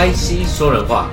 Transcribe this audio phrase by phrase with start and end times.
[0.00, 1.10] IC 说人话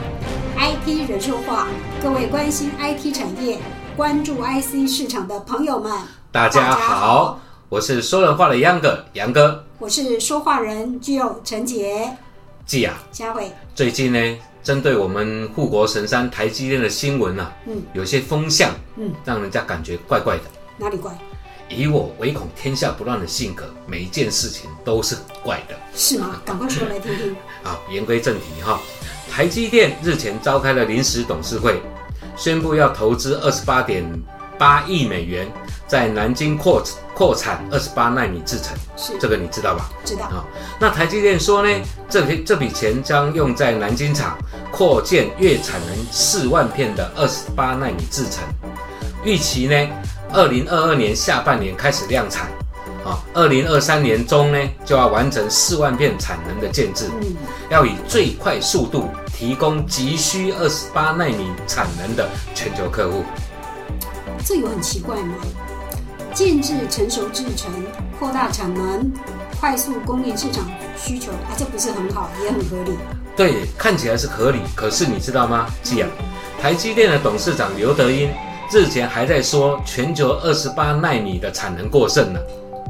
[0.57, 1.67] ，IT 人说话。
[2.01, 3.59] 各位关心 IT 产业、
[3.97, 5.91] 关注 IC 市场的朋友们，
[6.31, 7.37] 大家好，
[7.67, 12.09] 我是说人话的杨哥，杨哥，我是说话人具有陈杰，
[12.65, 13.51] 季啊，佳慧。
[13.75, 20.43] 最近呢，针对我们护国神山台积电的新闻啊，嗯，有些风向，嗯，让人家感觉怪怪的。
[20.77, 21.11] 哪里怪？
[21.69, 25.75] 以我唯恐天下不乱的性格，每一件事情都是很怪的。
[25.93, 26.41] 是吗？
[26.45, 27.35] 赶快说来听听。
[27.63, 28.79] 好，言归正题哈。
[29.29, 31.81] 台积电日前召开了临时董事会，
[32.37, 34.03] 宣布要投资二十八点
[34.57, 35.51] 八亿美元，
[35.87, 36.81] 在南京扩
[37.13, 38.75] 扩产二十八纳米制程。
[38.95, 39.89] 是这个你知道吧？
[40.05, 40.25] 知道。
[40.27, 40.45] 啊，
[40.79, 41.69] 那台积电说呢，
[42.09, 44.37] 这笔这笔钱将用在南京厂
[44.71, 48.43] 扩建月产能四万片的二十八纳米制程，
[49.25, 49.87] 预期呢。
[50.33, 52.47] 二零二二年下半年开始量产，
[53.05, 57.35] 啊，二零二三年中呢就要完成四万片产能的建制，嗯，
[57.69, 63.23] 要以最快速度提供急需二十八纳米产能的全球客户。
[64.45, 65.35] 这有很奇怪吗？
[66.33, 67.71] 建制成熟制成，
[68.19, 69.11] 扩大产能，
[69.59, 70.65] 快速供应市场
[70.97, 72.97] 需求啊，这不是很好，也很合理。
[73.35, 75.67] 对，看起来是合理，可是你知道吗？
[75.83, 76.09] 这样，
[76.61, 78.29] 台积电的董事长刘德英。
[78.71, 82.39] 日前还在说全球二十八纳米的产能过剩呢，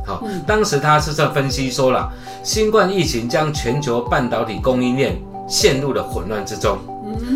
[0.06, 2.11] 好，当时他是在分析说了，
[2.44, 5.16] 新冠疫情将全球半导体供应链
[5.48, 6.78] 陷入了混乱之中，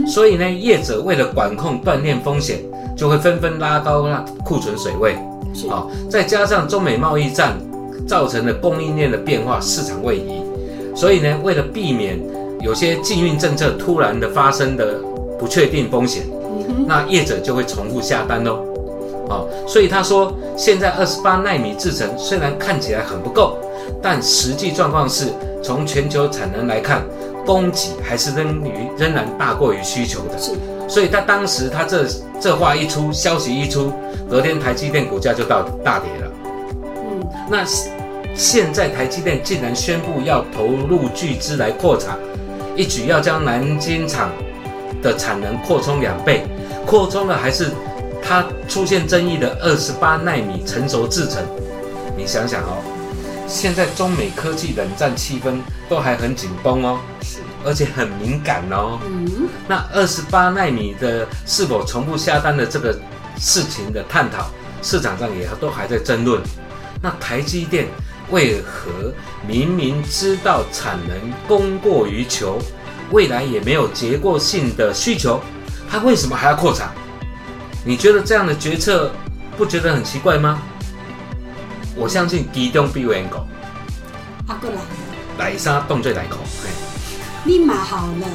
[0.07, 2.59] 所以呢，业者为了管控断链风险，
[2.97, 5.15] 就会纷纷拉高那库存水位，
[5.69, 7.55] 好，再加上中美贸易战
[8.07, 10.41] 造成的供应链的变化，市场位移，
[10.95, 12.19] 所以呢，为了避免
[12.59, 14.95] 有些禁运政策突然的发生的
[15.37, 16.23] 不确定风险。
[16.87, 18.65] 那业者就会重复下单喽，
[19.29, 23.57] 哦，所以他说，现在二十八纳米制程虽然看起来很不够，
[24.01, 25.27] 但实际状况是
[25.63, 27.03] 从全球产能来看，
[27.45, 30.37] 供给还是仍于仍然大过于需求的。
[30.37, 30.51] 是，
[30.87, 32.05] 所以他当时他这
[32.39, 33.91] 这话一出，消息一出，
[34.29, 36.31] 隔天台积电股价就到大跌了。
[36.83, 37.63] 嗯，那
[38.33, 42.17] 现在台积电竟然宣布要投入巨资来扩产，
[42.75, 44.29] 一举要将南京厂
[45.01, 46.43] 的产能扩充两倍。
[46.85, 47.69] 扩充了还是
[48.21, 51.43] 它出现争议的二十八纳米成熟制程？
[52.17, 52.83] 你想想哦，
[53.47, 55.59] 现在中美科技冷战气氛
[55.89, 58.99] 都还很紧绷哦，是，而且很敏感哦。
[59.05, 62.97] 嗯，那二十八纳米的是否重复下单的这个
[63.37, 66.41] 事情的探讨，市场上也都还在争论。
[67.01, 67.87] 那台积电
[68.29, 69.11] 为何
[69.47, 71.17] 明明知道产能
[71.47, 72.59] 供过于求，
[73.11, 75.39] 未来也没有结构性的需求？
[75.91, 76.89] 他为什么还要扩产？
[77.83, 79.11] 你觉得这样的决策
[79.57, 80.61] 不觉得很奇怪吗？
[81.97, 83.45] 我相信机动必为狗。
[84.47, 84.81] 阿哥来了，
[85.37, 86.37] 来沙动最来口。
[87.43, 88.27] 立马好了，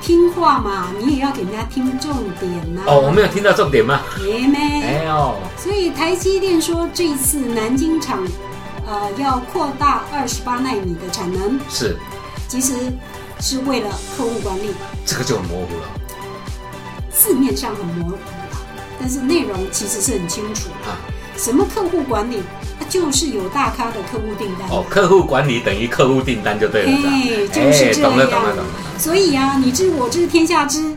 [0.00, 2.80] 听话嘛，你也要给人家听重点呐。
[2.86, 4.00] 哦，我没有听到重点吗？
[4.18, 4.80] 没没。
[4.80, 5.36] 没有。
[5.58, 8.26] 所以台积电说，这次南京厂
[8.86, 11.98] 呃要扩大二十八纳米的产能，是，
[12.48, 12.72] 其实
[13.38, 14.72] 是为了客户管理。
[15.04, 15.95] 这个就很模糊了。
[17.16, 18.18] 字面上很模糊，
[19.00, 20.98] 但是内容其实是很清楚啊。
[21.36, 22.42] 什么客户管理？
[22.78, 24.68] 它就是有大咖的客户订单。
[24.70, 26.90] 哦，客户管理等于客户订单就对了。
[26.92, 28.10] 哎，就是这样。
[28.10, 28.98] 懂了，懂了，懂了。
[28.98, 30.96] 所以啊，你知我知，天下知。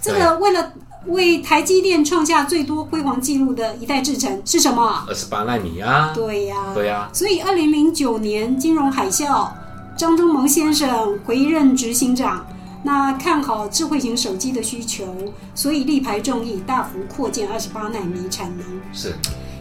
[0.00, 0.72] 这个为了
[1.06, 5.04] 为台积电创下最多辉煌纪录的一代制程是什么？
[5.08, 6.12] 二十八纳米啊。
[6.14, 7.08] 对呀，对呀。
[7.12, 9.48] 所以二零零九年金融海啸，
[9.96, 12.44] 张忠谋先生回任执行长。
[12.86, 15.06] 那看好智慧型手机的需求，
[15.54, 19.14] 所以力排众议，大幅扩建二十八纳米产能，是，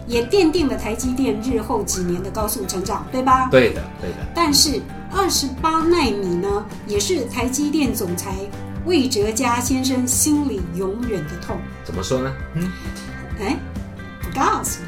[0.05, 3.47] 也奠定了台积电日后几年的高速成长，对吧？
[3.49, 4.17] 对的，对的。
[4.35, 8.35] 但是二十八纳米呢，也是台积电总裁
[8.85, 11.57] 魏哲嘉先生心里永远的痛。
[11.85, 12.33] 怎么说呢？
[12.55, 12.69] 嗯，
[13.39, 13.55] 哎，
[14.21, 14.81] 不告诉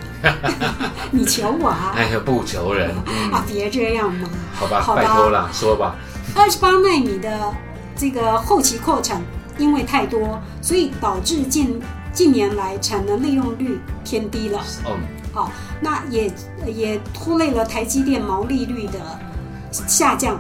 [1.12, 1.94] 你， 你求我啊？
[1.96, 2.94] 哎呀，不求人
[3.32, 4.28] 啊，别这样嘛。
[4.54, 5.96] 好吧，拜托了，说吧。
[6.36, 7.54] 二十八纳米的。
[7.96, 9.22] 这个后期扩产
[9.58, 11.82] 因为太多，所以导致近
[12.12, 14.62] 近年来产能利用率偏低了。
[14.86, 14.98] 嗯，
[15.34, 16.32] 好，那也
[16.66, 19.00] 也拖累了台积电毛利率的
[19.72, 20.40] 下降，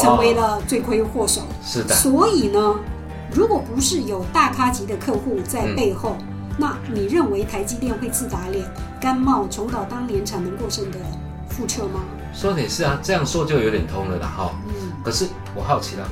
[0.00, 1.42] 成为了罪魁祸首。
[1.62, 1.94] 是的。
[1.94, 2.74] 所以呢，
[3.32, 6.16] 如果不是有大咖级的客户在背后，
[6.56, 8.64] 那你认为台积电会自打脸，
[9.00, 10.98] 甘冒重蹈当年产能过剩的
[11.50, 12.00] 覆辙吗？
[12.32, 14.32] 说的也是啊，这样说就有点通了啦。
[14.36, 14.92] 哈，嗯。
[15.04, 16.08] 可是我好奇了。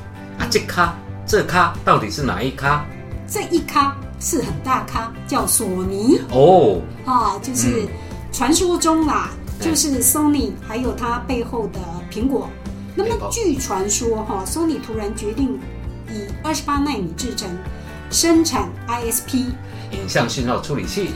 [0.52, 0.94] 啊，这咖，
[1.26, 2.84] 这咖到底是哪一咖？
[3.26, 6.20] 这一咖是很大咖，叫索尼。
[6.30, 7.88] 哦，啊，就是
[8.30, 12.50] 传说中啦，就是 Sony 还有它背后的苹果。
[12.94, 15.58] 那么据传说哈，Sony 突然决定
[16.10, 17.48] 以二十八纳米制成
[18.10, 19.46] 生产 ISP
[19.92, 21.08] 影像讯号处理器，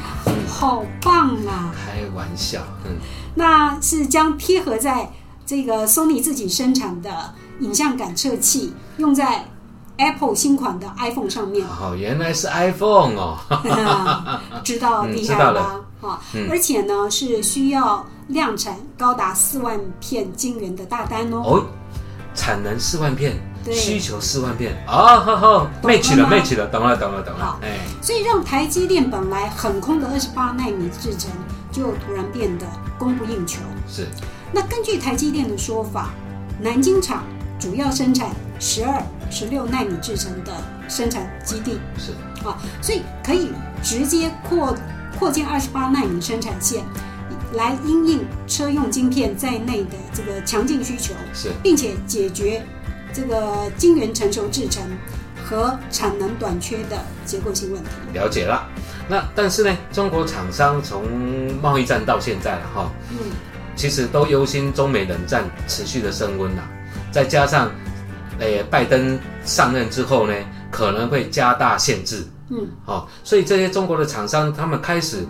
[0.49, 1.75] 好棒啊！
[1.75, 2.93] 开玩笑，嗯，
[3.35, 5.11] 那是将贴合在
[5.45, 9.45] 这个 Sony 自己生产的影像感测器，用在
[9.97, 11.67] Apple 新款的 iPhone 上面。
[11.67, 13.39] 哦，原来是 iPhone 哦，
[14.65, 16.21] 知道厉害了啊！
[16.51, 21.43] 而且呢，是需要量产高达四万片晶圆的大单哦。
[21.45, 21.65] 哦，
[22.35, 23.37] 产能四万片。
[23.73, 27.59] 需求四万片啊，好好，match 了，match 了，懂了，懂了，懂了。
[27.63, 31.33] 哎，所以让台积电本来很空的二十八纳米制程，
[31.73, 32.67] 就突然变得
[32.97, 33.59] 供不应求。
[33.89, 34.07] 是。
[34.53, 36.11] 那根据台积电的说法，
[36.61, 37.25] 南京厂
[37.59, 40.53] 主要生产十二、十六纳米制程的
[40.89, 41.79] 生产基地。
[41.99, 42.13] 是。
[42.47, 43.51] 啊，所以可以
[43.83, 44.77] 直接扩
[45.19, 46.85] 扩建二十八纳米生产线，
[47.55, 51.15] 来因应车用晶片在内的这个强劲需求。
[51.35, 52.63] 是，并且解决。
[53.15, 54.83] 这个晶圆成熟制成
[55.43, 58.69] 和产能短缺的结构性问题，了解了。
[59.09, 61.03] 那但是呢，中国厂商从
[61.63, 63.17] 贸易战到现在了哈，嗯，
[63.75, 66.63] 其实都忧心中美冷战持续的升温了，
[67.17, 67.71] 再加上，
[68.41, 70.35] 诶，拜登上任之后呢，
[70.71, 75.27] 可能会加大限制，嗯，好，所以这些中国的厂商他们开始。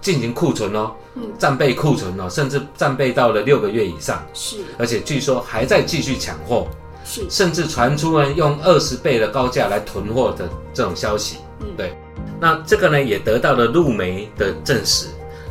[0.00, 0.92] 进行库存哦，
[1.38, 6.68] 战备库存哦，甚至战备到了六个月以上，是，而且据说还在继续抢货，
[7.04, 11.98] 是，甚至传出呢用二十倍的高价来囤货的这种消息，嗯，对，
[12.40, 15.08] 那这个呢也得到了陆媒的证实，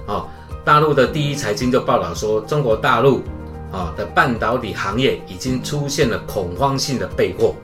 [0.08, 0.26] 哦，
[0.64, 3.22] 大陆的第一财经就报道说，中国大陆
[3.72, 7.56] 啊的半导体行业已经出现了恐慌性的备货，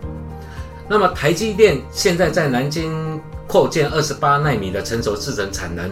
[0.90, 5.90] 那么台积电现在在南京扩建二十八纳米的成熟制程产能。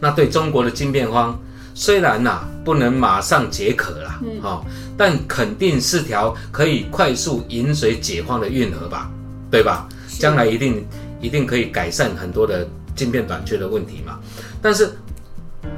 [0.00, 1.38] 那对中国的晶片荒，
[1.74, 4.64] 虽然呐不能马上解渴了，哈，
[4.96, 9.08] 但肯定是条可以快速引水解荒的运河吧，
[9.48, 9.88] 对吧？
[10.18, 10.84] 将来一定
[11.20, 12.66] 一定可以改善很多的
[12.96, 14.18] 晶片短缺的问题嘛。
[14.60, 14.90] 但是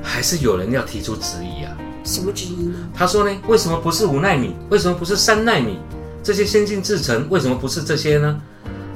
[0.02, 1.76] 还是有人要提出质疑啊。
[2.04, 2.74] 什么质疑呢？
[2.94, 4.54] 他说呢，为什么不是五纳米？
[4.68, 5.78] 为什么不是三纳米？
[6.22, 8.40] 这些先进制程为什么不是这些呢？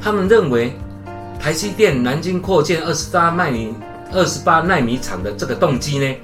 [0.00, 0.72] 他们认为
[1.40, 3.74] 台积电南京扩建二十八纳米。
[4.10, 6.16] 二十八纳米厂的这个动机呢，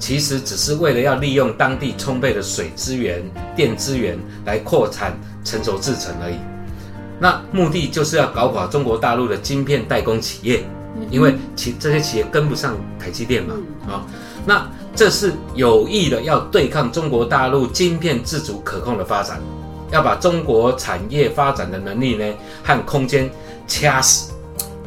[0.00, 3.22] 其实只是为了要利用当地充沛的水资源、
[3.54, 6.34] 电资源来扩产成熟制程而已。
[7.20, 10.64] 那目的就是要搞垮中国大陆的晶片代工企业，
[11.10, 13.54] 因为其这些企业跟不上台积电嘛。
[13.88, 14.04] 啊，
[14.44, 19.40] 那这是有意的要对抗中国大陆晶片自主可控的发展，
[19.90, 22.24] 要把中国产业发展的能力呢
[22.62, 23.30] 和空间
[23.66, 24.32] 掐死。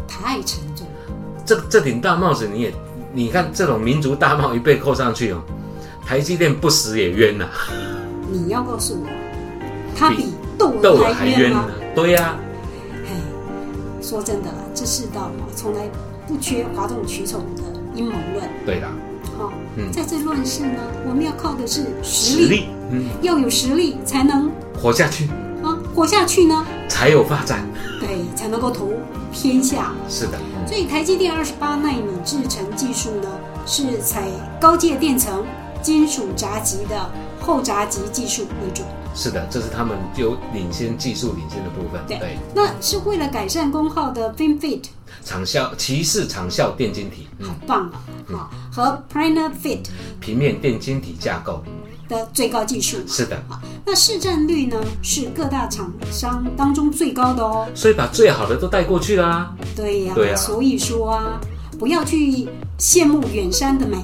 [0.08, 1.16] 太沉重了。
[1.46, 2.74] 这这顶大帽子，你也
[3.14, 5.42] 你看，这种民族大帽一被扣上去哦，
[6.06, 7.46] 台积电不死也冤呐。
[8.32, 9.08] 你要告诉我，
[9.96, 11.66] 他比窦窦还冤吗？
[11.94, 12.36] 对呀。
[12.38, 12.53] 嘿，
[14.04, 15.90] 说真的，这世道嘛，从来
[16.28, 17.64] 不缺哗众取宠的
[17.96, 18.48] 阴谋论。
[18.66, 18.88] 对的。
[19.38, 25.30] 好，嗯，在这乱世呢，我们要靠的是实力，嗯，要有实力才能活下去。
[25.64, 27.66] 啊，活下去呢，才有发展。
[28.02, 28.92] 对，才能够投
[29.32, 29.94] 天下。
[30.10, 30.38] 是的。
[30.68, 33.30] 所以台积电二十八纳米制程技术呢，
[33.66, 34.28] 是采
[34.60, 35.46] 高阶电层
[35.84, 38.82] 金属闸极的后闸极技术为主。
[39.14, 42.02] 是的，这是他们有领先技术领先的部分。
[42.08, 44.86] 对，那是为了改善功耗的 FinFit
[45.24, 48.00] 长效骑士长效电晶体，好棒啊！
[48.32, 49.86] 好，和 Planar Fit
[50.20, 51.62] 平面电晶体架构。
[52.10, 59.56] 的最高技术是的啊，那市占率呢是各大厂商当中最高的哦，所以把最好的都带过去啦。
[59.74, 61.40] 对呀，对呀，所以说啊，
[61.80, 63.98] 不要去羡慕远山的美，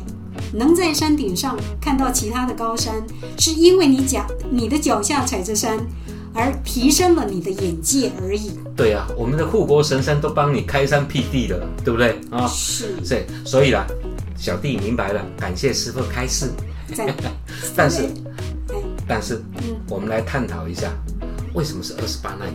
[0.54, 3.04] 能在山顶上看到其他的高山，
[3.38, 5.80] 是因为你脚你的脚下踩着山，
[6.34, 8.52] 而提升了你的眼界而已。
[8.76, 12.48] 对呀，我们的护国神山都帮你开山辟地了，对不对啊？
[12.48, 13.86] 是，对，所以啦，
[14.38, 16.50] 小弟明白了，感谢师傅开示。
[17.76, 18.10] 但是，
[19.08, 20.92] 但是，嗯，我们来探讨一下，
[21.54, 22.54] 为什么是二十八纳米？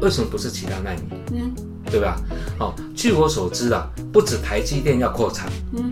[0.00, 1.00] 为什么不是其他纳米？
[1.32, 1.52] 嗯，
[1.90, 2.20] 对吧？
[2.60, 5.90] 哦，据我所知啊，不止台积电要扩产，嗯，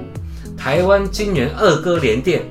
[0.67, 2.43] 台湾晶圆二哥联电，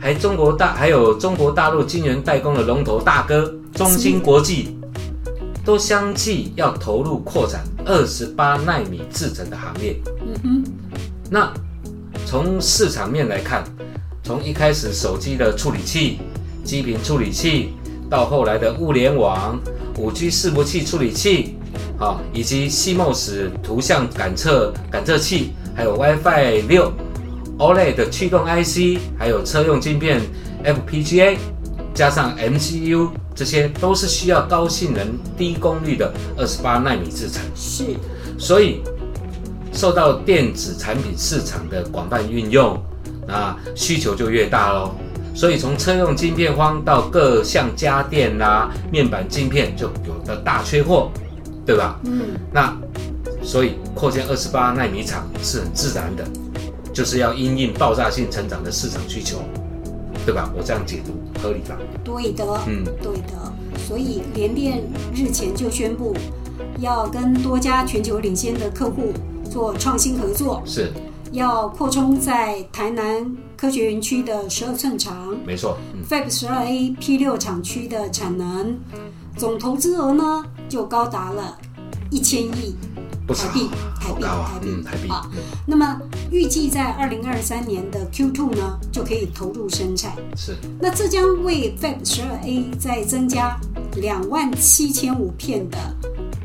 [0.00, 4.78] 还中国大，还有中国大陆晶圆代工的龙头大哥中芯国际，
[5.64, 9.96] 都相继要投入扩展二十八纳米制程的行列。
[10.20, 10.64] 嗯哼，
[11.28, 11.52] 那
[12.24, 13.64] 从市场面来看。
[14.22, 16.18] 从一开始手机的处理器、
[16.62, 17.70] 基频处理器，
[18.08, 19.58] 到后来的物联网、
[19.98, 21.56] 五 G 伺服器处理器，
[21.98, 26.92] 啊，以及 CMOS 图像感测感测器，还有 WiFi 六、
[27.58, 30.20] OLED 的驱动 IC，还有车用晶片
[30.64, 31.36] FPGA，
[31.94, 37.42] 加上 MCU 这些都是需要高性能、低功率的二十八纳米制程。
[37.54, 37.84] 是，
[38.38, 38.82] 所以
[39.72, 42.78] 受到电子产品市场的广泛运用，
[43.26, 44.94] 那需求就越大喽。
[45.34, 51.10] 所以从车用晶片荒到各项家电啦、面板晶片就有的大缺货，
[51.66, 52.00] 对吧？
[52.04, 52.38] 嗯。
[52.50, 52.74] 那
[53.42, 56.24] 所以扩建二十八纳米厂是很自然的，
[56.96, 59.36] 就是要因应爆炸性成长的市场需求，
[60.24, 60.50] 对吧？
[60.56, 61.12] 我这样解读
[61.42, 61.76] 合理吧？
[62.02, 63.52] 对的，嗯，对的。
[63.86, 64.82] 所以联电
[65.14, 66.16] 日前就宣布
[66.78, 69.12] 要跟多家全球领先的客户
[69.44, 70.90] 做创新合作，是。
[71.32, 75.76] 要扩充在台南科学园区的十二寸厂，没错
[76.08, 78.74] ，Fab 十二 A P 六厂区的产能，
[79.36, 81.58] 总投资额呢就高达了
[82.10, 82.74] 一千亿
[83.34, 83.68] 台币，
[84.00, 85.28] 台币，台币，台币啊。
[85.66, 90.56] 那么预计在二零二三年的 Q two 呢就可以投入生产，是。
[90.80, 93.58] 那这将为 Fab 十二 A 再增加
[93.96, 95.78] 两万七千五片的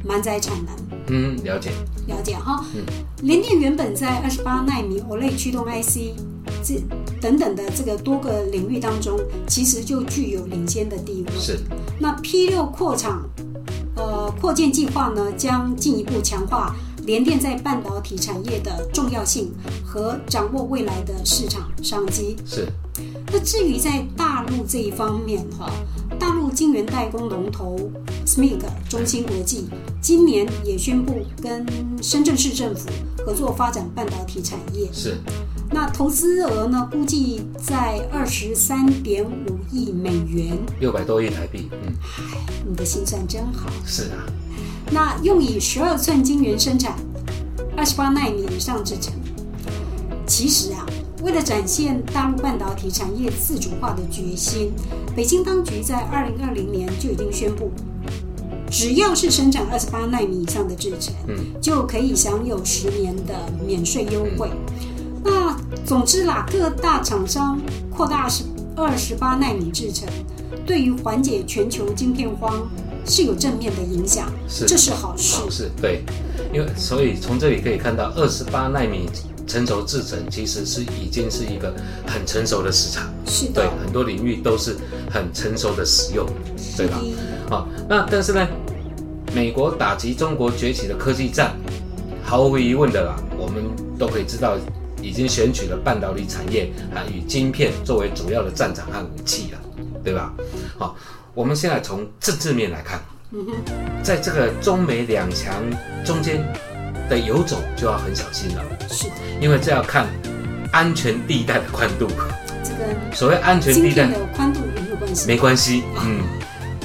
[0.04, 0.76] 满载产能。
[1.08, 1.72] 嗯，了解，
[2.08, 2.66] 了解哈。
[2.74, 2.84] 嗯，
[3.22, 6.16] 联电原本在二十八纳米 OLED 驱动 IC
[6.64, 6.82] 这
[7.20, 11.32] 等等的这个多个领域当中，其实就具有领先的地位。
[11.40, 11.60] 是。
[12.00, 13.28] 那 P 六扩厂，
[13.96, 19.52] 呃，扩建计划呢，将进一步强化联电在半导体产业的重要性
[19.86, 22.36] 和掌握未来的市场商机。
[22.46, 22.68] 是。
[23.32, 25.72] 那至于在大陆这一方面哈。
[26.20, 27.76] 大陆晶圆代工龙头
[28.28, 29.70] SMIC 中芯国际
[30.02, 31.66] 今年也宣布跟
[32.04, 32.90] 深圳市政府
[33.26, 34.88] 合作发展半导体产业。
[34.92, 35.18] 是，
[35.82, 36.88] 那投资额呢？
[36.92, 41.72] 估计在二十三点五亿美元，六百多亿台币。
[41.72, 41.92] 嗯，
[42.70, 43.68] 你的心算真好。
[43.84, 44.30] 是啊，
[44.92, 46.94] 那用以十二寸晶圆生产，
[47.76, 49.12] 二十八纳米以上制程。
[50.28, 50.86] 其实啊。
[51.24, 54.72] 为了展现大陆半导体产业自主化的决心，
[55.16, 57.72] 北京当局在二零二零年就已经宣布，
[58.70, 63.34] 只要是生产二十八纳米以上的制程，嗯，就可以享有十年的
[63.66, 64.52] 免税优惠。
[65.24, 67.60] 那总之啦，各大厂商
[67.90, 68.44] 扩大十
[68.76, 70.08] 二十八纳米制程，
[70.66, 72.68] 对于缓解全球晶片荒
[73.06, 74.66] 是有正面的影响，是。
[74.66, 76.04] 这是好事，是对，
[76.54, 79.10] 因为所以从这里可以看到二十八纳米。
[79.48, 81.74] 成熟制程其实是已经是一个
[82.08, 84.78] 很成熟的市场，是的，对很多领域都是
[85.10, 86.26] 很成熟的使用，
[86.78, 87.02] 对吧？
[87.50, 88.48] 好，那但是呢，
[89.36, 91.54] 美国打击中国崛起的科技战，
[92.24, 93.64] 毫无疑问的啦，我们
[93.98, 94.56] 都可以知道，
[95.02, 99.60] 已经选取了半导体产业啊与晶片作为主要的战场和武器了，
[100.04, 100.34] 对吧？
[100.78, 100.96] 好，
[101.34, 103.00] 我们现在从政治面来看，
[104.04, 105.64] 在这个中美两强
[106.06, 106.44] 中间。
[107.10, 110.08] 的游走就要很小心了，是的，因为这要看
[110.72, 112.08] 安全地带的宽度。
[112.64, 115.28] 这个所谓安全地带的宽度有没有关系？
[115.28, 116.22] 没关系，嗯，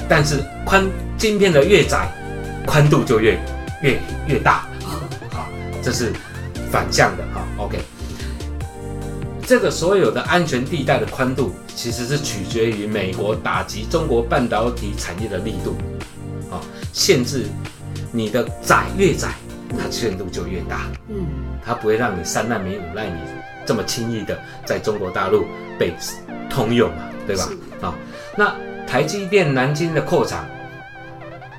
[0.09, 0.85] 但是宽
[1.17, 2.11] 晶片的越窄，
[2.65, 3.39] 宽度就越
[3.81, 3.97] 越
[4.27, 4.67] 越大。
[5.31, 5.47] 好，
[5.81, 6.11] 这是
[6.69, 7.47] 反向的哈。
[7.55, 7.79] OK，
[9.47, 15.73] 这个所有的安全地带的宽度，其实是取决于美国打击中国半导体产业的力度。
[16.51, 16.59] 哦，
[16.91, 17.45] 限制
[18.11, 19.29] 你的窄越窄。
[19.77, 21.27] 它限度就越大，嗯，
[21.65, 23.19] 它不会让你三纳米、五纳米
[23.65, 25.45] 这么轻易的在中国大陆
[25.77, 25.93] 被
[26.49, 27.49] 通用嘛，对吧？
[27.81, 27.93] 啊，
[28.37, 28.55] 那
[28.87, 30.45] 台积电南京的扩厂，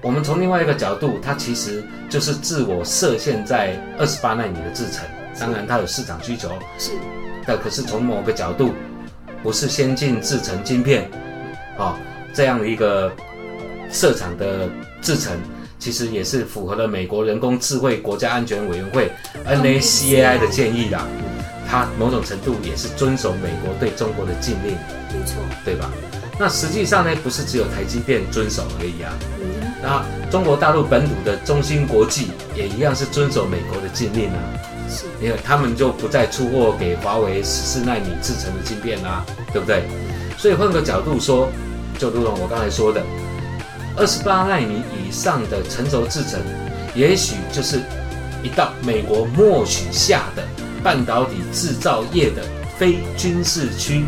[0.03, 5.05] 我们从另外一个角度，它其实就是自我设限在二十八纳米的制程，
[5.39, 6.93] 当然它有市场需求，是，
[7.49, 8.75] 但可是从某个角度，
[9.43, 11.11] 不是先进制成晶片，
[11.79, 11.99] 啊，
[12.35, 13.11] 这样的一个
[13.91, 14.69] 设厂的
[15.01, 15.33] 制成。
[15.81, 19.13] 其实也是符合了美国人工智慧国家安全委员会
[19.47, 21.01] NACAI 的建议的，
[21.71, 24.73] 它某种程度也是遵守美国对中国的禁令，
[25.13, 25.89] 没错，对吧？
[26.37, 29.15] 那实际上呢，不是只有台积电遵守而已啊，
[29.81, 34.39] 那中国大陆本土的中芯国际也一样是遵守美国的禁令啊，
[34.89, 39.85] 是，因为他们就不再出货给华为十四纳米制成的晶片啦，对不对？
[40.37, 41.49] 所以换个角度说，
[41.99, 43.03] 就如同我刚才说的。
[43.97, 46.41] 二十八纳米以上的成熟制程，
[46.95, 47.81] 也许就是
[48.45, 50.45] 一道美国默许下的
[50.85, 52.43] 半导体制造业的
[52.79, 54.05] 非军事区，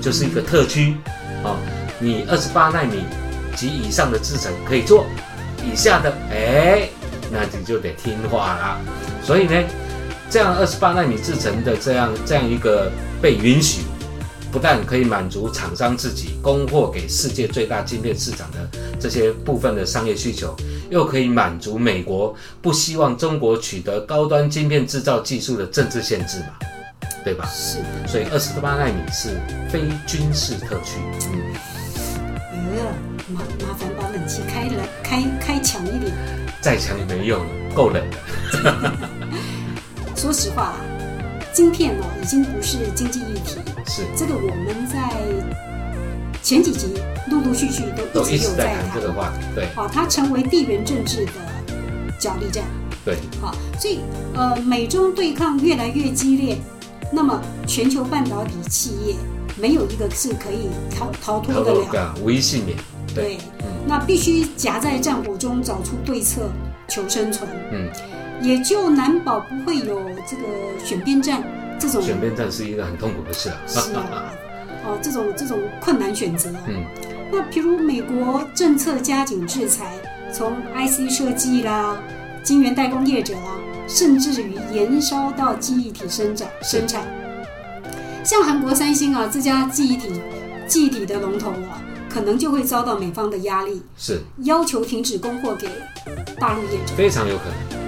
[0.00, 0.96] 就是一个特区。
[1.44, 1.58] 啊，
[1.98, 3.04] 你二十八纳米
[3.54, 5.04] 及以上的制程可以做，
[5.62, 6.88] 以下的，哎，
[7.30, 8.78] 那你就得听话啦。
[9.22, 9.62] 所以呢，
[10.32, 13.82] 这样二十八纳米制成的这样这样一个被允许。
[14.50, 18.68] 不但可以满足厂商自己供货给世界最大晶片市场的
[19.00, 20.54] 这些部分的商业需求，
[20.90, 26.48] 又可以满足美国不希望中国取得高端晶片制造技术的政治限制嘛，
[27.24, 27.46] 对吧？
[27.50, 27.78] 是。
[28.06, 30.98] 所以二十八纳米是非军事特区。
[31.32, 31.40] 嗯。
[32.52, 32.92] 呃，
[33.28, 36.12] 麻麻烦把冷气开了，开开强一点。
[36.60, 38.02] 再强也没用了，够冷
[38.62, 38.98] 了。
[40.22, 40.76] 说实话，
[41.52, 43.58] 晶片哦，已经不是经济议题。
[43.88, 45.10] 是这个，我们在
[46.44, 46.94] 前几集
[47.28, 47.82] 陆陆续续
[48.14, 49.32] 都一直有在谈这个话。
[49.52, 51.32] 对，好，它成为地缘政治的
[52.20, 52.62] 角力战。
[53.04, 53.98] 对，好，所以
[54.32, 56.56] 呃，美中对抗越来越激烈，
[57.10, 59.16] 那么全球半导体企业
[59.56, 62.78] 没有一个是可以逃逃脱得了，无一幸免。
[63.12, 63.38] 对，
[63.88, 66.42] 那必须夹在战火中找出对策
[66.86, 67.50] 求生存。
[67.72, 67.90] 嗯，
[68.42, 70.42] 也就难保不会有这个
[70.84, 71.42] 选边站
[71.78, 72.02] 这种。
[72.02, 73.56] 选边站是一个很痛苦的事啊。
[73.66, 74.32] 是啊，
[74.84, 76.50] 哦，这种这种困难选择。
[76.66, 76.84] 嗯，
[77.30, 79.94] 那譬如美国政策加紧制裁，
[80.32, 81.96] 从 IC 设计啦。
[82.44, 83.56] 晶圆代工业者啦，
[83.86, 87.06] 甚至于延烧到记忆体生长生产，
[88.24, 90.20] 像韩国三星啊这家记忆体
[90.66, 91.80] 记忆体的龙头啊，
[92.10, 95.68] 可能就会遭到美方的压力，是要求停止供货给
[96.36, 97.81] 大陆业者，非常有可能。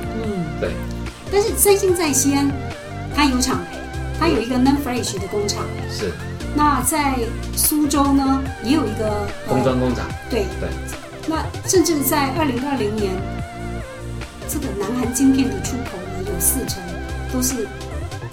[0.69, 1.33] 嗯，对。
[1.33, 2.51] 但是三星在西安，
[3.15, 3.79] 它有厂哎，
[4.19, 6.13] 它有一个 Non Flash 的工厂是。
[6.55, 7.19] 那在
[7.57, 10.07] 苏州呢，也有一个封装工厂。
[10.31, 10.69] 对对。
[11.27, 13.13] 那甚至在二零二零年。
[14.47, 16.83] 这个南韩晶片的出口呢，有四成
[17.33, 17.67] 都是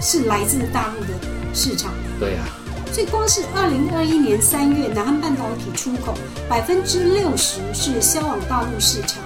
[0.01, 1.07] 是来自大陆的
[1.53, 1.93] 市场。
[2.19, 2.43] 对呀，
[2.91, 6.13] 所以光是二零二一年三月，南韩半导体出口
[6.49, 9.23] 百分之六十是销往大陆市场。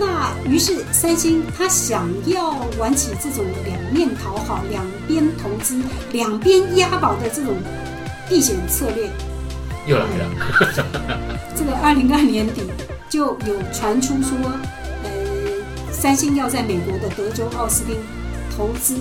[0.00, 5.78] 那于是三星他想要玩起这种两面讨好、两边投资、
[6.12, 7.54] 两边押宝的这种
[8.26, 9.10] 避险策略，
[9.86, 10.24] 又来了。
[11.54, 12.62] 这个二零二年底
[13.10, 14.36] 就有传出说。
[15.04, 15.10] 呃
[15.92, 17.94] 三星要在美国的德州奥斯汀
[18.56, 18.96] 投资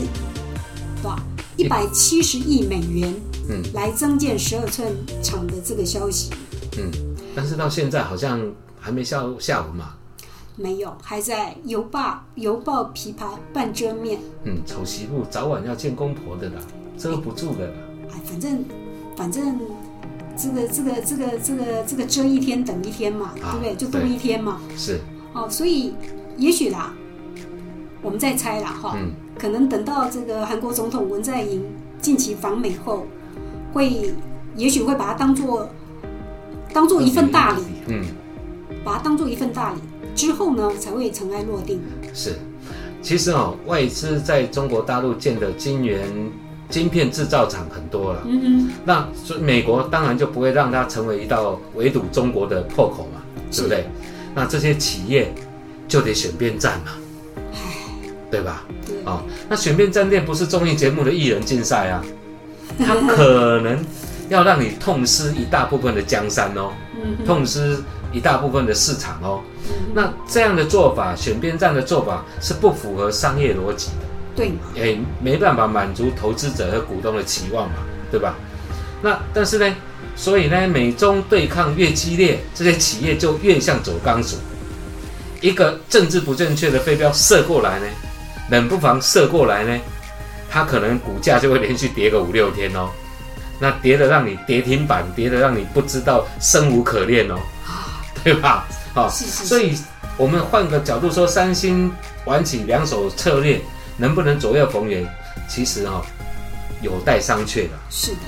[0.97, 1.23] 对吧
[1.55, 3.13] 一百七十亿美元，
[3.47, 6.29] 嗯，来增建十二寸厂的这个消息，
[6.77, 6.91] 嗯，
[7.33, 8.41] 但是到现在好像
[8.81, 9.93] 还没下下文嘛，
[10.59, 16.61] 没有，还在犹抱犹抱琵琶半遮面，嗯，丑媳妇早晚要见公婆的啦，
[16.97, 17.73] 遮不住的啦，
[18.11, 18.65] 哎，反正
[19.15, 19.59] 反正
[20.35, 23.75] 这个这个这个这个这个遮一天等一天嘛，对不对？
[23.75, 24.99] 就多一天嘛，是，
[25.33, 25.93] 哦，所以。
[26.37, 26.93] 也许啦，
[28.01, 28.97] 我们再猜啦哈，
[29.37, 31.61] 可能等到这个韩国总统文在寅
[32.01, 33.05] 近期访美后，
[33.73, 34.13] 会
[34.55, 35.67] 也许会把它当做
[36.71, 38.05] 当做一份大礼，嗯，
[38.85, 39.81] 把它当做一份大礼
[40.19, 41.81] 之后呢，才会尘埃落定。
[42.13, 42.33] 是，
[43.01, 46.05] 其实哦，外资在中国大陆建的晶圆
[46.69, 53.85] 晶片制造厂很多了，嗯哼，那所以美国当然就不会让它成为一道围堵中国的破口嘛，对不对？
[54.35, 55.33] 那这些企业。
[55.89, 56.91] 就得选边站嘛，
[58.29, 58.63] 对吧？
[59.05, 62.05] 哦，那选边站店不是综艺节目的艺人竞赛啊，
[62.77, 63.83] 他可能
[64.29, 66.69] 要让你痛失一大部分的江山哦，
[67.25, 67.75] 痛失
[68.11, 69.41] 一大部分的市场哦。
[69.93, 77.75] 那这样的做法，选边站的做法是不符合商业逻辑的，对，哎，没办法满足投资者和股东的期望嘛，
[78.11, 78.35] 对吧？
[79.01, 79.75] 那但是呢，
[80.15, 84.39] 所以呢，美中对抗越激烈，这些企业就越像走钢索。
[85.41, 87.85] 一个政治不正确的飞镖射过来呢，
[88.49, 89.79] 冷不防射过来呢，
[90.49, 92.89] 它可能股价就会连续跌个五六天哦，
[93.59, 97.35] 那跌的让你跌停板，跌的让你不知道生无可恋哦，
[98.33, 98.67] 对吧？
[98.93, 99.77] 好，所以
[100.17, 101.91] 我们换个角度说，三星
[102.25, 103.59] 玩起两手策略，
[103.97, 105.07] 能不能左右逢源，
[105.47, 106.01] 其实哈
[106.81, 107.77] 有待商榷的。
[107.89, 108.19] 是的，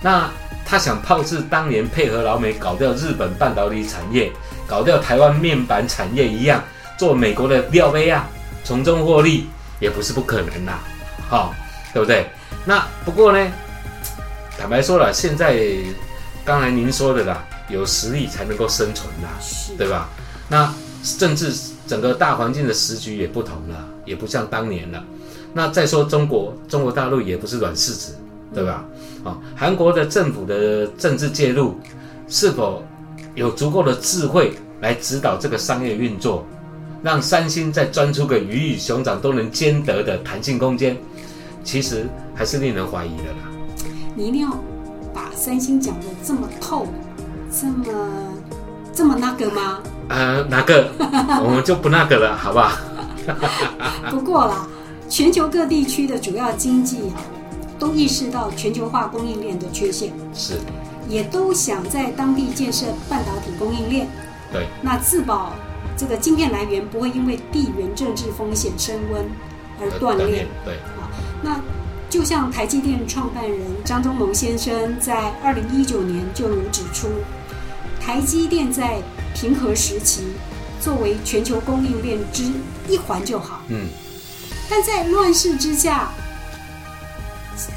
[0.00, 0.30] 那
[0.64, 4.32] 他想炮制当年配合老美搞掉日本半导体产业。
[4.66, 6.64] 搞掉台湾面板产业一样，
[6.96, 8.26] 做美国的料杯啊，
[8.64, 9.46] 从中获利
[9.78, 10.78] 也不是不可能啦，
[11.28, 11.54] 好，
[11.92, 12.26] 对不对？
[12.64, 13.52] 那不过呢，
[14.58, 15.60] 坦白说了，现在
[16.46, 19.28] 刚才您说的啦，有实力才能够生存啦，
[19.76, 20.08] 对吧？
[20.48, 20.72] 那
[21.18, 21.52] 政治
[21.86, 25.02] 整个大环境的时局也不同了，也不像当年了。
[25.52, 28.14] 那再说中国，中国大陆也不是软柿子，
[28.54, 28.84] 对吧？
[29.24, 31.78] 啊，韩国的政府的政治介入
[32.28, 32.82] 是否？
[33.34, 36.46] 有足够的智慧来指导这个商业运作，
[37.02, 40.96] 让三星再钻出个鱼与熊掌都能兼得的弹性空间，
[41.64, 43.50] 其实还是令人怀疑的啦。
[44.14, 44.56] 你一定要
[45.12, 46.86] 把三星讲得这么透，
[47.60, 47.84] 这么
[48.92, 49.78] 这么那个吗？
[50.08, 50.90] 呃，哪个？
[51.42, 52.76] 我们就不那个了，好不好？
[54.10, 54.66] 不过啦，
[55.08, 57.22] 全球各地区的主要经济啊，
[57.78, 60.12] 都意识到全球化供应链的缺陷。
[60.34, 60.58] 是。
[61.06, 64.08] 也都想在当地建设半导体供应链，
[64.50, 65.52] 对，那自保
[65.98, 69.22] 这个晶片来源不会因为地缘政治风险升温
[69.82, 71.12] 而断裂，对啊。
[71.42, 71.60] 那
[72.08, 77.08] 就像台积电创办人张忠谋先生在二零一九年就有指出，
[78.04, 79.00] 台积电在
[79.34, 80.34] 平和时期
[80.78, 82.44] 作为全球供应链之
[82.86, 83.62] 一环就好。
[83.68, 83.88] 嗯，
[84.68, 86.12] 但在乱世之下，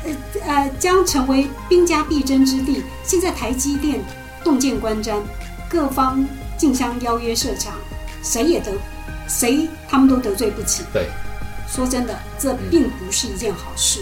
[0.04, 2.84] 呃呃，将成为兵家必争之地。
[3.06, 4.04] 现在台积电
[4.44, 5.22] 洞见观瞻，
[5.70, 7.74] 各方竞相邀约设厂，
[8.22, 8.74] 谁也得
[9.30, 10.84] 谁他们都得罪不起。
[10.92, 11.08] 对，
[11.70, 14.02] 说真的，这并不是一件好事。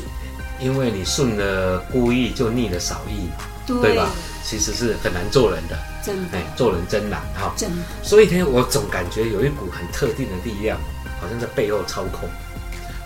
[0.59, 4.09] 因为你顺了故意就逆了少意嘛，对吧？
[4.43, 7.51] 其实是很难做人的，真的，做人真难哈。
[7.57, 7.77] 真的。
[8.03, 10.77] 所以呢，我总感觉有一股很特定的力量，
[11.19, 12.29] 好像在背后操控。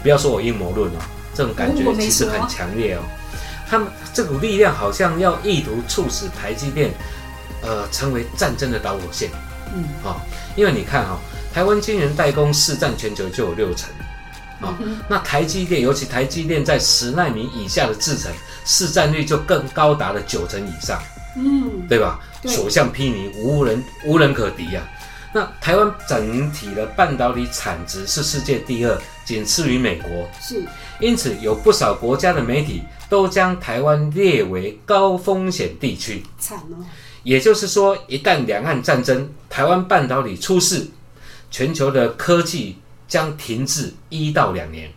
[0.03, 0.99] 不要说我阴谋论哦，
[1.33, 3.01] 这种感觉其实很强烈哦。
[3.69, 6.91] 他们这股力量好像要意图促使台积电，
[7.61, 9.29] 呃，成为战争的导火线。
[9.73, 10.21] 嗯，好，
[10.55, 11.19] 因为你看哈，
[11.53, 13.89] 台湾晶圆代工市占全球就有六成。
[14.61, 18.29] 啊，那台积电，尤其台积电在十纳米以下的制程，
[18.65, 21.01] 市占率就更高达了九成以上，
[21.35, 22.19] 嗯，对吧？
[22.45, 24.83] 所向披靡，无人无人可敌啊。
[25.33, 30.27] 那台湾整体的半导体产值是世界第二，仅次于美国。
[30.41, 30.63] 是，
[30.99, 36.23] 因此有不少国家的媒体都将台湾列为高风险地区。
[36.37, 36.85] 惨哦！
[37.23, 40.87] 也就是说，一旦两岸战争，台湾半导体出事，
[41.51, 42.77] 全球的科技。
[43.09, 44.87] 将停滞一到两年，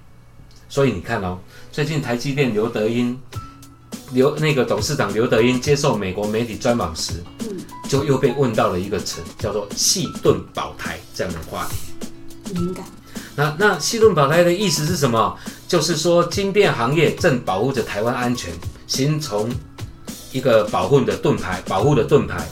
[0.69, 1.39] 所以你看哦，
[1.71, 3.19] 最近台积电刘德英，
[4.13, 7.57] 刘那个董事长刘德英接受美国媒体专访时，嗯，
[7.89, 12.55] 就又被问到了一个词，叫做“细盾保台”这样的话题。
[12.55, 12.85] 敏感。
[13.35, 15.37] 那那“细盾保台”的意思是什么？
[15.67, 18.53] 就是说晶片行业正保护着台湾安全，
[18.87, 19.51] 形成
[20.33, 22.47] 一个保护的盾牌，保护的盾牌。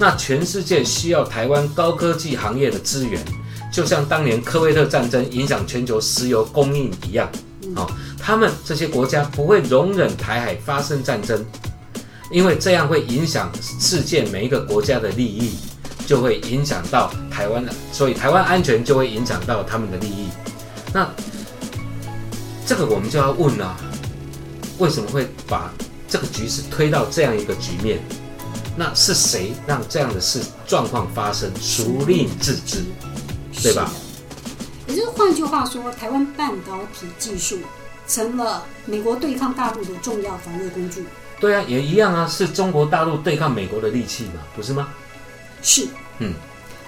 [0.00, 3.24] 那全世界需要台湾高科技行业的资源。
[3.72, 7.30] 就像当年科威特战争影响全球石油供应一样，
[7.78, 11.44] 哦，他们这些国家不会容忍台海发生战争，
[12.30, 15.56] 因为这样会影响世界每一个国家的利益，
[16.06, 20.28] 就会影响到台湾的，所以台湾安全就会影响到他们的利益。
[20.92, 21.08] 那
[22.66, 23.76] 这个我们就要问了，
[24.78, 25.72] 为什么会把
[26.08, 27.98] 这个局势推到这样一个局面？
[28.76, 31.50] 那是谁让这样的事状况发生？
[31.54, 32.84] 孰令自知？
[33.60, 33.90] 对吧？
[34.98, 37.56] 也就是换句话说，台湾半导体技术
[38.08, 41.04] 成了美国对抗大陆的重要防卫工具。
[41.38, 44.88] 对啊，也一样啊，是中国大陆对抗美国的利器嘛，不是吗？
[45.62, 45.86] 是，
[46.18, 46.34] 嗯。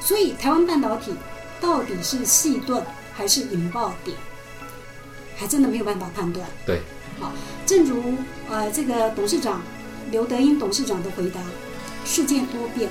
[0.01, 1.15] 所以台湾半导体
[1.61, 2.83] 到底是细盾
[3.15, 4.17] 还是引爆点，
[5.37, 6.45] 还真的没有办法判断。
[6.67, 6.81] 对，
[7.21, 7.31] 好，
[7.65, 8.15] 正如
[8.49, 9.63] 呃这个董事长
[10.11, 11.41] 刘德英董事长的回答：
[12.05, 12.91] 事件多变，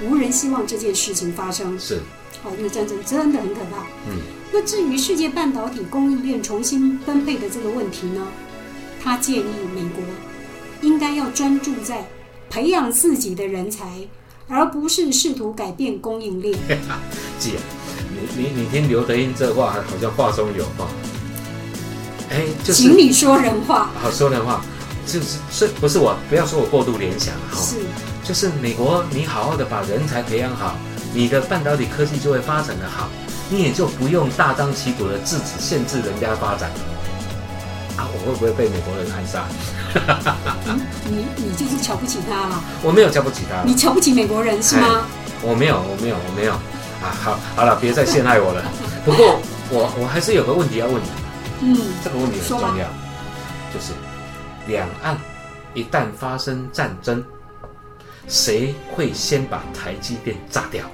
[0.00, 1.78] 无人希望这件事情发生。
[1.78, 2.00] 是。
[2.44, 3.86] 哦，因为战争真的很可怕。
[4.08, 4.18] 嗯，
[4.52, 8.26] 那至于世界半导体供应链重新分配的这个问题呢，
[9.02, 10.02] 他建议美国
[10.80, 12.06] 应该要专注在
[12.48, 13.86] 培养自己的人才，
[14.48, 16.58] 而不是试图改变供应链。
[17.38, 17.52] 姐，
[18.36, 20.88] 你你你听刘德英这话，好像话中有话。
[22.30, 23.90] 哎，就是，请你说人话。
[24.00, 24.64] 好，说人话，
[25.06, 27.60] 就是是不是我不要说我过度联想哈？
[27.60, 27.76] 是，
[28.24, 30.76] 就是美国，你好好的把人才培养好。
[31.12, 33.08] 你的半导体科技就会发展的好，
[33.48, 36.76] 你也就不用大张旗鼓的制止、限制人家发展了。
[37.96, 39.44] 啊，我会不会被美国人暗杀？
[41.10, 42.62] 你你就是瞧不起他了？
[42.82, 43.62] 我没有瞧不起他。
[43.64, 45.02] 你瞧不起美国人是吗？
[45.42, 46.52] 我没有，我没有，我没有。
[46.52, 48.62] 啊，好，好了，别再陷害我了。
[49.04, 51.08] 不过我我还是有个问题要问你。
[51.62, 52.86] 嗯，这个问题很重要，
[53.74, 53.92] 就是
[54.66, 55.18] 两岸
[55.74, 57.22] 一旦发生战争。
[58.28, 60.84] 谁会先把台积电炸掉？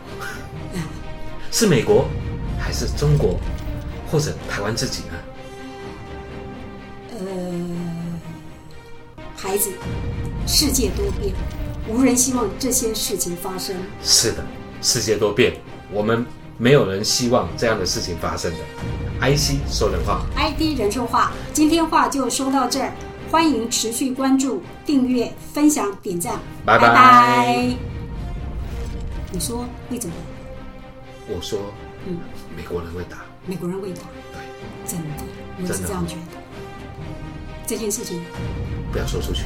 [1.52, 2.06] 是美国，
[2.58, 3.38] 还是中国，
[4.10, 5.14] 或者台湾自己呢？
[7.18, 7.24] 呃，
[9.36, 9.70] 孩子，
[10.46, 11.34] 世界多变，
[11.88, 13.74] 无人希望这些事情发生。
[14.02, 14.44] 是的，
[14.82, 15.54] 世界多变，
[15.90, 16.26] 我们
[16.58, 18.58] 没有人希望这样的事情发生的。
[19.18, 22.92] IC 说人话，ID 人说话，今天话就说到这儿。
[23.30, 27.68] 欢迎持续关注、订阅、分享、点赞，拜拜。
[29.32, 30.16] 你说会怎么？
[31.28, 31.58] 我说，
[32.06, 32.18] 嗯，
[32.56, 34.40] 美国人会打，美国人会打，对，
[34.86, 35.24] 真的，
[35.60, 36.20] 我是这样觉得。
[37.66, 38.22] 这件事情。
[38.92, 39.42] 不要说出去。